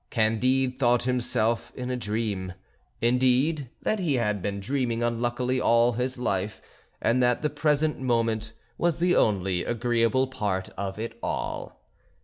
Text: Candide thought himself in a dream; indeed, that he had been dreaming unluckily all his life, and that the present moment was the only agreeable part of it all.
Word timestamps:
Candide 0.09 0.79
thought 0.79 1.03
himself 1.03 1.71
in 1.75 1.91
a 1.91 1.95
dream; 1.95 2.53
indeed, 3.01 3.69
that 3.83 3.99
he 3.99 4.15
had 4.15 4.41
been 4.41 4.59
dreaming 4.59 5.03
unluckily 5.03 5.61
all 5.61 5.91
his 5.91 6.17
life, 6.17 6.59
and 6.99 7.21
that 7.21 7.43
the 7.43 7.51
present 7.51 7.99
moment 7.99 8.51
was 8.79 8.97
the 8.97 9.15
only 9.15 9.63
agreeable 9.63 10.25
part 10.25 10.69
of 10.69 10.97
it 10.97 11.19
all. 11.21 11.85